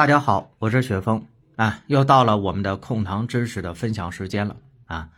[0.00, 1.22] 大家好，我是雪峰
[1.56, 5.10] 啊，又到了我们的控糖知识的分享时间了啊！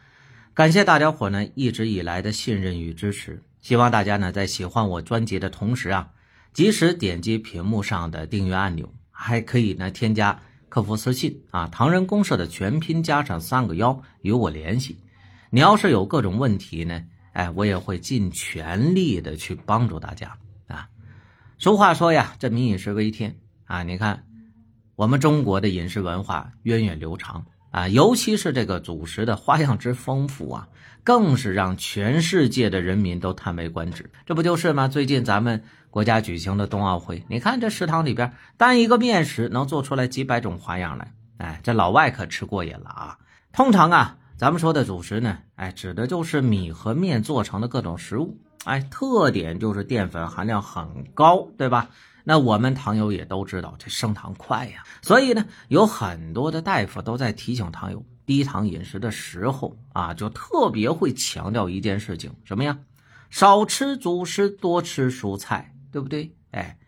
[0.54, 6.10] 感谢大家伙呢一直以来的信任与支持，希望大家呢在喜欢我专辑的同时啊，
[6.52, 10.36] 及时点击屏幕上的订阅按钮，还可以呢添加
[10.68, 14.98] 客服私信啊，唐人公社的全拼加上三个幺与我联系。
[15.50, 17.04] 你要是有各种问题呢，
[17.34, 20.36] 哎，我也会尽全力的去帮助大家
[20.66, 20.88] 啊。
[21.56, 23.36] 俗话说呀，这民以食为天
[23.66, 24.24] 啊，你看。
[25.02, 30.68] 我们中国的饮食文化源远流长啊，尤其是这个主食的花样之丰富啊，
[31.02, 34.08] 更是让全世界的人民都叹为观止。
[34.24, 34.86] 这不就是吗？
[34.86, 41.12] 最近咱们国家举行的冬奥会，你看这食堂里边，单一个面食能做出来几百种花样来。
[41.38, 43.18] 哎，这老外可吃过瘾了啊！
[43.52, 48.38] 通常啊，咱们说的主食呢，哎，指的就是米和面做成的各种食物。
[48.62, 51.90] 哎，特点就是淀粉含量很高，对吧？
[52.24, 62.78] 那我们糖友也都知道，这升糖快呀，所以呢，有很多的大夫都在提醒糖友低糖饮食的时候啊，就特别会强调一件事情，什么呀？
[63.30, 66.34] 少吃主食，多吃蔬菜，对不对？
[66.50, 66.78] 哎，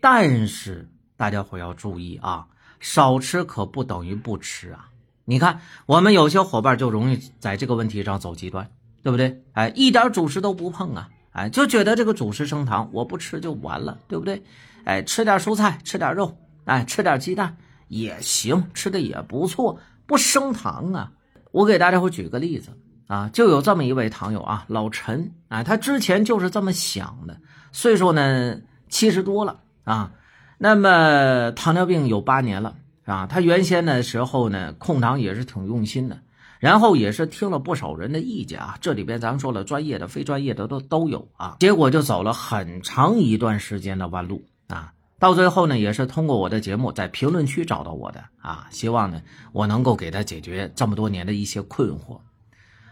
[0.00, 2.48] 但是大家伙要注意啊，
[2.80, 4.88] 少吃可不等于不吃啊。
[5.24, 8.68] 你看，我们有些伙伴就容易在这个问题上走极端，
[9.04, 9.44] 对不对？
[9.52, 14.42] 哎，一点主食都不碰啊，哎，就觉得这个主食升糖，我不吃就完了，对不对？
[14.84, 17.56] 哎，吃点蔬菜，吃点肉，哎，吃点鸡蛋
[17.88, 21.12] 也行，吃的也不错，不升糖啊。
[21.50, 22.70] 我给大家伙举个例子
[23.06, 27.36] 啊，就有这么一位糖友啊，老陈，啊，他之前就是这么想的，
[27.72, 28.58] 岁数呢
[28.88, 30.12] 七十多了啊，
[30.58, 32.74] 那么糖尿病有八年了
[33.04, 36.18] 啊，他原先的时候呢控糖也是挺用心的，
[36.62, 44.44] 然后也是听了不少人的意见啊，这里边咱们说了专业的、非专业的都都有啊，结果就走了很长一段时间的弯路。
[44.68, 52.20] 啊，到最后呢，也是通过我的节目在评论区找到我的啊，希望呢我能够给他解决这么多年的一些困惑。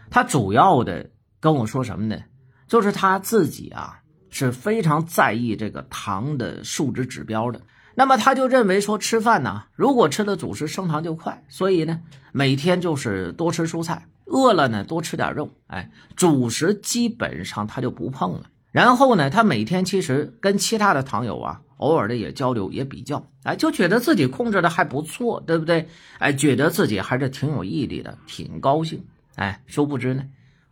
[0.09, 2.21] 他主要的跟我说什么呢？
[2.67, 7.61] 就是他自己啊是非常在意这个糖的数值指标的。
[7.95, 18.43] 那么他就认为说吃饭呢，如果吃了主食升糖就快，所以呢每天就是多吃蔬菜，饿了呢多吃点肉，哎，主食基本上他就不碰了。
[18.71, 21.61] 然后呢，他每天其实跟其他的糖友啊。
[21.81, 25.89] 偶尔的也交流也比较，哎，就觉得自己控制的还不错，对不对？
[26.19, 29.03] 哎，觉得自己还是挺有毅力的，挺高兴。
[29.33, 30.23] 哎，殊不知呢，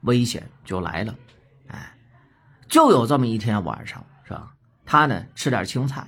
[0.02, 1.16] 危险就来了。
[1.66, 1.98] 哎，
[2.68, 4.52] 就有这么一天晚上，是吧？
[4.86, 6.08] 他呢吃点青菜，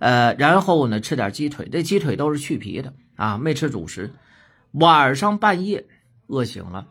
[0.00, 4.12] 呃，然后呢吃点鸡腿，这鸡腿都是去皮的啊，没吃主食。
[4.72, 5.86] 晚上半夜
[6.26, 6.86] 饿醒了，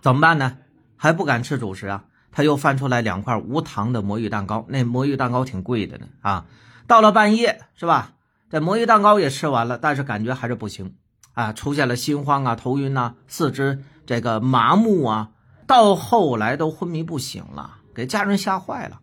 [0.00, 0.56] 怎么办呢？
[0.96, 2.04] 还不敢吃主食啊？
[2.30, 6.46] 他又翻出来两块无糖的魔芋蛋糕，那魔芋蛋糕挺贵的呢啊！
[6.86, 8.12] 到了半夜是吧？
[8.50, 10.94] 这魔芋蛋糕也吃完了，但是感觉还是不行
[11.34, 15.30] 啊，出现了心慌啊、头晕呐、四肢这个麻木啊，
[15.66, 19.00] 到后来都昏迷不醒了，给家人吓坏了，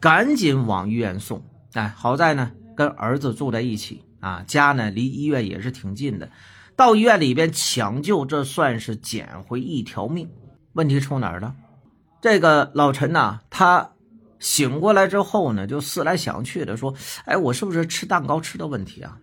[0.00, 1.44] 赶紧往医院送。
[1.74, 6.28] 哎，好在呢跟儿子住在一起啊，家呢离医院也是挺近的，
[6.74, 10.28] 到医院里边抢救，这算是捡回一条命。
[10.72, 11.54] 问题出哪儿了？
[12.20, 13.92] 这个老陈呐，他
[14.40, 16.92] 醒过来之后呢，就思来想去的说
[17.24, 19.18] ：“哎，我是不是吃蛋糕吃的问题啊？”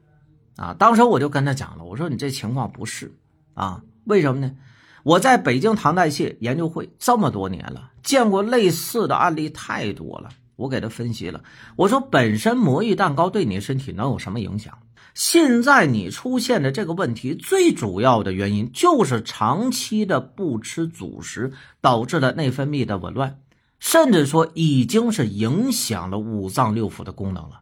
[0.55, 3.13] 啊，当时我就跟他讲了，我说：“你这情况不是
[3.55, 4.55] 啊，为什么呢？
[5.03, 10.29] 我在北京糖代谢研究会这么多年了，见过类似的案例太多了。
[10.59, 11.41] 我给他分析了，
[11.77, 14.77] 我说本身魔芋蛋糕对你身体能有什么影响？”
[15.15, 23.39] 现在你出现的这个问题，最主要的原因就是长期的不吃主食导致的内分泌的紊乱，
[23.79, 27.61] 甚至说已经是影响了五脏六腑的功能了。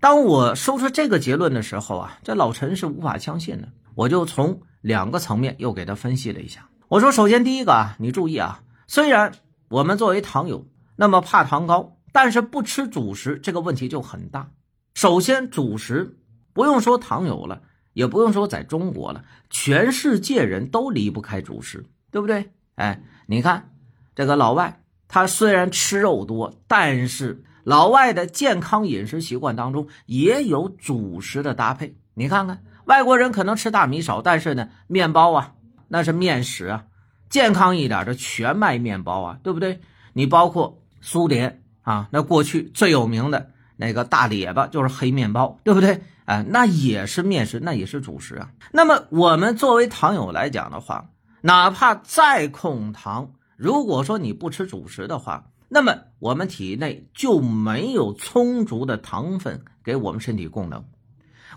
[0.00, 3.68] 当我说出这个结论的时候啊，这老陈是无法相信的。
[3.94, 6.68] 我就从两个层面又给他分析了一下。
[6.88, 9.32] 我说，首先第一个啊，你注意啊，虽然
[9.68, 10.66] 我们作为糖友
[10.96, 14.50] 那么怕糖高，但是不吃主食这个问题就很大。
[14.94, 16.18] 首先，主食。
[16.54, 17.62] 不用说糖友了，
[17.94, 22.52] 也不用说在中国了，全世界人都离不开主食，对不对？
[22.74, 23.70] 哎，你看
[24.14, 31.96] 这个老外，他虽然吃肉多，但是老外的健康饮食习惯当中也有主食的搭配。
[32.12, 35.54] 你看看外国人可能吃大米少，但是呢，面包啊，
[35.88, 36.84] 那是面食啊，
[37.30, 39.80] 健康一点的全麦面包啊，对不对？
[40.12, 46.02] 你包括苏联啊，那过去最有名的那个大列巴就是黑面包，对不对？
[46.24, 48.50] 啊，那也是面食，那也是主食啊。
[48.72, 60.84] 那么我们作为糖友来讲的话，哪怕再控糖，如果说你不吃主食的话，那么我们体内就没有充足的糖分给我们身体供能。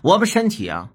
[0.02, 0.90] 我们身体啊，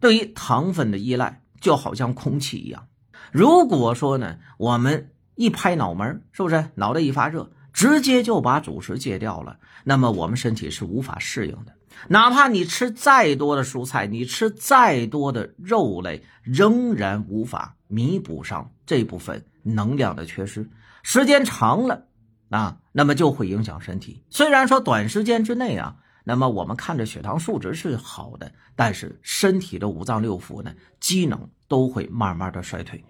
[0.00, 2.86] 对于糖分的依赖就好像空气一样。
[3.32, 9.58] 如果说呢，我们一拍脑门，是不是脑袋一发热，直接就把主食戒掉了？
[9.84, 11.74] 那么我们身体是无法适应的。
[12.08, 20.66] 哪怕你吃再多的蔬菜，你吃再多的肉类，仍然无法弥补上这部分能量的缺失。
[21.02, 22.06] 时间长了
[22.48, 24.22] 啊，那么就会影响身体。
[24.30, 25.96] 虽然说短时间之内啊。
[26.26, 33.04] 那么我们看着血糖数值是好的，但是身体的五脏六腑呢，机能都会慢慢的衰退。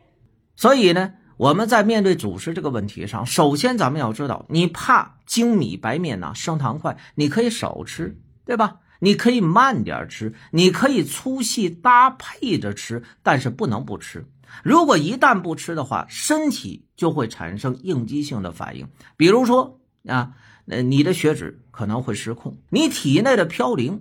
[0.56, 8.76] 所以呢，我们在面对主食这个问题上，首先咱们要知道，你怕精米白面呐升糖快，你可以少吃，对吧？
[9.00, 14.26] 你可以慢点吃，你可以粗细搭配着吃，但是不能不吃。
[14.62, 20.34] 如果一旦不吃的话，身体就会产生应激性的反应，比如说啊。
[20.66, 24.00] 那你的血脂可能会失控，你体内的嘌呤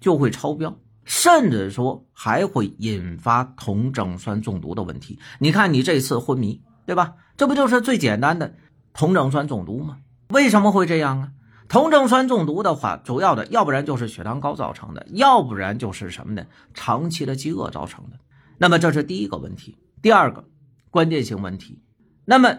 [0.00, 5.18] 就会超标，甚至说还会引发酮症酸中毒的问题。
[5.40, 7.16] 你看你这次昏迷，对吧？
[7.36, 8.54] 这不就是最简单的
[8.92, 9.98] 酮症酸中毒吗？
[10.28, 11.32] 为什么会这样啊？
[11.68, 16.46] 酮症酸中毒的话，主要的要不然就是血糖高造成的，要不然就是什么呢？
[16.72, 18.18] 长期的饥饿造成的。
[18.56, 20.44] 那么这是第一个问题，第二个
[20.90, 21.82] 关键性问题。
[22.24, 22.56] 那么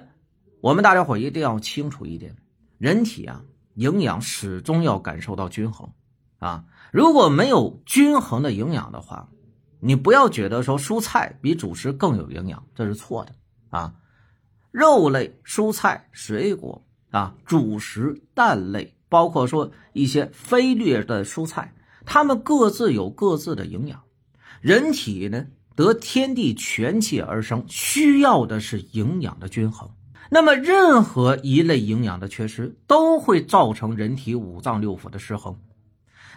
[0.61, 2.35] 我们大家伙一定要清楚一点。
[2.77, 3.41] 人体啊，
[3.75, 5.89] 营养始终要感受到均衡，
[6.37, 9.29] 啊，如果没有均衡的营养的话，
[9.79, 13.31] 你不要觉得说蔬菜比主食更有营养，这是错的
[13.69, 13.95] 啊。
[14.71, 21.73] 肉类、蔬菜、水果啊，主食、蛋类，包括说一些非绿的蔬菜，
[22.05, 24.03] 它们各自有各自的营养。
[24.61, 29.89] 人体呢，得天地全气而生，需要的是营养的均衡。
[30.29, 35.57] 那么，任何一类营养的缺失都会造成人体五脏六腑的失衡。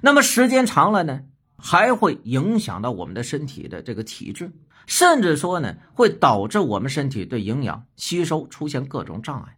[0.01, 1.23] 那么时间长了呢，
[1.61, 4.51] 还会影响到我们的身体的这个体质，
[4.87, 9.57] 甚至说呢，会导致我们身体对营养吸收出现各种障碍。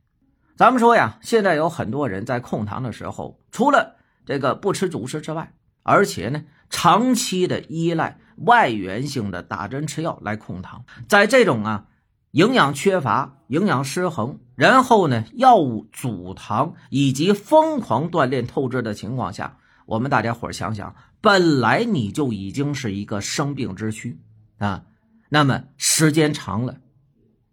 [0.56, 3.96] 咱们说呀，现在有很多人在控糖的时候，除了
[4.26, 5.52] 这个不吃主食之外，
[5.82, 11.86] 而且呢，长期的依赖外源性的打针吃药来控糖，在这种啊。
[12.32, 24.18] 营养缺乏、营养失衡，然后呢，药物阻糖以及疯狂锻炼透支的情况下，我们大家伙想想，本来你就已经是一个生病之躯
[24.58, 24.84] 啊，
[25.28, 26.78] 那么时间长了，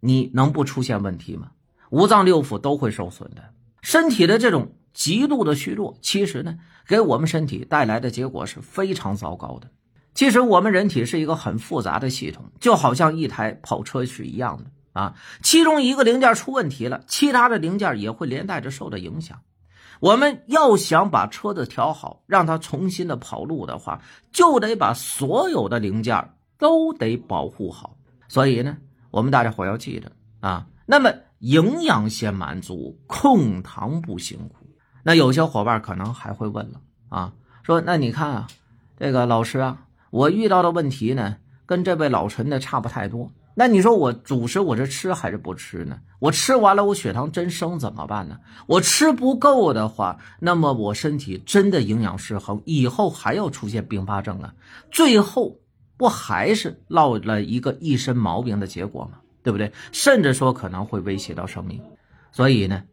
[0.00, 1.52] 你能不出现问题吗？
[1.90, 9.70] 五脏六腑都会受损的，身体的这种极度的虚弱，其实呢，给我们身体带来的结果是非常糟糕的。
[10.14, 15.14] 其实我们人体是一个很复杂的系统，就好像一台跑车是一样的啊。
[15.44, 19.40] 其中一个零件出问题了，其他的零件也会连带着受到影响。
[20.00, 24.00] 我们要想把车子调好，让它重新的跑路的话，
[24.32, 27.96] 就得把所有的零件都得保护好。
[28.26, 28.76] 所以呢，
[29.10, 30.10] 我们大家伙要记着
[30.40, 30.66] 啊。
[30.86, 34.66] 那么营养先满足，控糖不辛苦。
[35.02, 37.32] 那有些伙伴可能还会问了啊，
[37.62, 38.46] 说那你看啊，
[38.98, 39.86] 这个老师啊。
[40.10, 41.36] 我遇到的问题呢，
[41.66, 43.30] 跟这位老陈的差不太多。
[43.54, 45.98] 那你说我主食我这吃还是不吃呢？
[46.18, 48.38] 我吃完了，我血糖真升怎么办呢？
[48.66, 54.54] 我吃不够的话，那么我身体真的营养失衡，以后还要出现并发症啊！
[54.90, 55.58] 最后
[55.96, 59.18] 不还是落了一个一身毛病的结果吗？
[59.42, 59.72] 对不对？
[59.92, 61.82] 甚至说可能会威胁到生命。
[62.32, 62.84] 所以呢，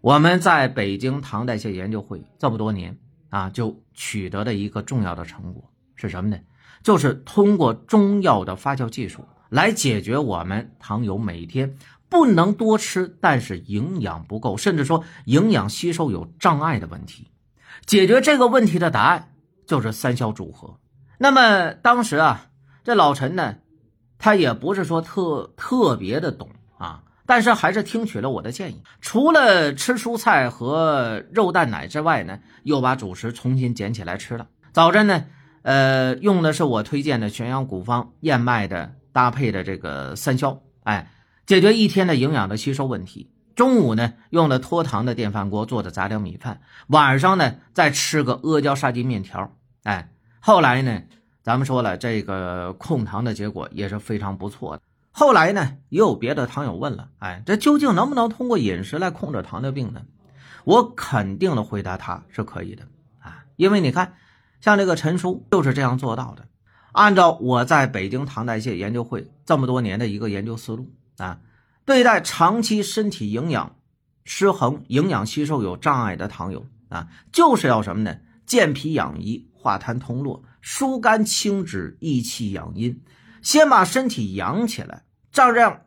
[0.00, 2.98] 我们在北京糖代谢研究会这么多年
[3.30, 5.64] 啊，就取得了一个重要的成果
[5.94, 6.38] 是什么呢？
[6.82, 11.76] 就是通过中药的发酵技术来解决我们糖友每天
[12.08, 17.28] 不能多吃，但是营养不够，甚至说营养吸收有障碍的问题。
[17.84, 19.34] 解决这个问题的答案
[19.66, 20.78] 就是三消组合。
[21.18, 22.46] 那么当时啊，
[22.82, 23.56] 这老陈呢，
[24.16, 34.48] 他也不是说特特别的懂啊，但是还是听取了我的建议，除了吃蔬菜和肉蛋奶之外呢，又把主食重新捡起来吃了。
[34.72, 35.26] 早晨呢。
[35.64, 41.10] 呃，用的是我推荐的全阳古方燕麦的搭配的这个三消，哎，
[41.46, 43.30] 解决一天的营养的吸收问题。
[43.54, 49.54] 中午呢，用了脱糖的电饭锅做的杂粮米饭，晚上呢再吃个阿胶沙棘面条，
[49.84, 51.02] 哎，后来呢，
[51.42, 54.82] 咱们说了这个控糖的结果也是非常不错的。
[55.10, 60.02] 后来呢，也有别的糖友问了，哎，这究竟能不能通过饮食来控制糖尿病呢？
[60.64, 62.84] 我肯定的回答他是可以的
[63.20, 64.14] 啊，因为你看。
[64.62, 66.46] 像这个陈叔就是这样做到的。
[66.92, 71.40] 按照我在北京糖代谢研究会这么多年的一个研究思路啊，
[71.84, 73.76] 对待长期身体营养
[74.24, 78.16] 失衡、营养吸收有障碍的糖友啊，就是要什么呢？
[78.44, 83.02] 健脾养胰、化痰通络，疏肝清脂，益气养阴，
[83.40, 85.82] 先把身体养起来，这样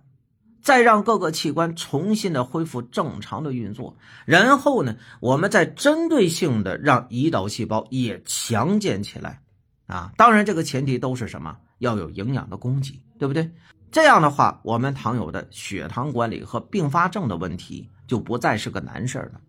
[0.63, 3.95] 再让各个器官重新的恢复正常的运作，
[4.25, 9.43] 然后呢，我们再针对性的让胰岛细胞也强健起来。
[9.87, 11.57] 啊，当然，这个前提都是什么？
[11.79, 13.51] 要有营养的供给，对不对？
[13.91, 19.41] 这样的话，我们糖友的血糖管理和并发症的问题就不再是个难事了。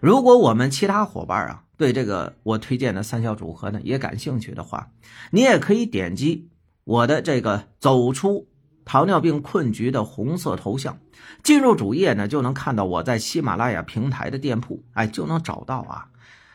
[0.00, 4.90] 如果我们其他伙伴啊对这个我推荐的三消组合呢也感兴趣的话，
[5.30, 6.48] 你也可以点击
[6.84, 8.48] 我的这个走出
[8.84, 10.98] 糖尿病困局的红色头像，
[11.42, 16.08] 进入主页呢就能看到我在喜马拉雅平台的店铺，哎，就能找到啊。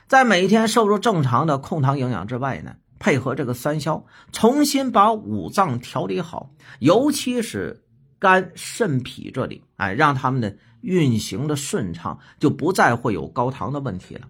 [0.07, 2.75] 在每天摄入正常的控糖营养之外呢。
[3.03, 7.83] 配合这个三消，重新把五脏调理好，尤其是
[8.17, 14.21] 肝、肾、脾这里，哎，让他们的运行的顺畅，就不再会有高糖的问题了。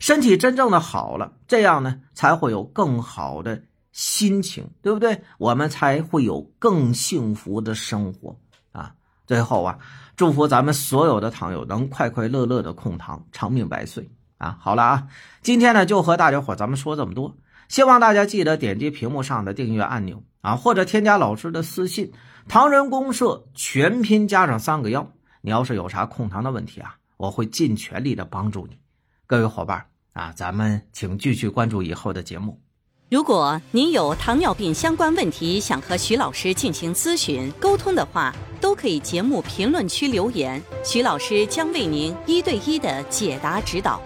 [0.00, 5.22] 身体真正的好了，这样呢，才会有更好的心情，对不对？
[5.38, 8.36] 我们才会有更幸福的生活
[8.72, 8.96] 啊！
[9.28, 9.78] 最后啊，
[10.16, 14.58] 祝福咱们所有的糖友能快快乐乐的控糖，长命百岁啊！
[14.60, 15.06] 好了啊，
[15.40, 17.36] 今天呢，就和大家伙咱们说这么多。
[17.68, 22.12] 希望大家记得点击屏幕上的订阅按钮啊，或者添加老师的私信
[22.48, 25.12] “唐人公社”全拼加上三个幺。
[25.42, 28.78] 你要是有啥控糖的问题啊，我会尽全力的帮助你。
[29.26, 29.84] 各位伙伴
[30.14, 32.60] 啊，咱们请继续关注以后的节目。
[33.10, 44.02] 如果您有糖尿病相关问题想和徐老师进行咨询沟通的话，都可以节目评论区留言，徐老师将为您一对一的解答指导。